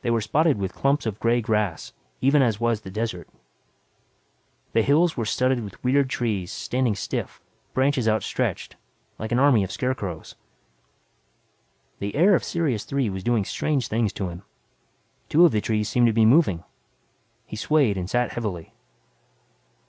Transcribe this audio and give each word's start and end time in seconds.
They 0.00 0.10
were 0.10 0.20
spotted 0.20 0.58
with 0.58 0.74
clumps 0.74 1.06
of 1.06 1.20
gray 1.20 1.40
grass 1.40 1.92
even 2.20 2.42
as 2.42 2.58
was 2.58 2.80
the 2.80 2.90
desert. 2.90 3.28
The 4.72 4.82
hills 4.82 5.16
were 5.16 5.24
studded 5.24 5.60
with 5.62 5.84
weird 5.84 6.10
trees 6.10 6.50
standing 6.50 6.96
stiff, 6.96 7.40
branches 7.72 8.08
outstretched, 8.08 8.74
like 9.20 9.30
an 9.30 9.38
army 9.38 9.62
of 9.62 9.70
scarecrows. 9.70 10.34
The 12.00 12.16
air 12.16 12.34
of 12.34 12.42
Sirius 12.42 12.82
Three 12.84 13.08
was 13.08 13.22
doing 13.22 13.44
strange 13.44 13.86
things 13.86 14.12
to 14.14 14.30
him. 14.30 14.42
Two 15.28 15.44
of 15.44 15.52
the 15.52 15.60
trees 15.60 15.88
seemed 15.88 16.08
to 16.08 16.12
be 16.12 16.26
moving. 16.26 16.64
He 17.46 17.54
swayed 17.54 17.96
and 17.96 18.10
sat 18.10 18.32
heavily. 18.32 18.72